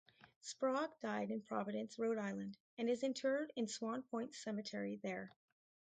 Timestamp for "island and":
2.17-2.89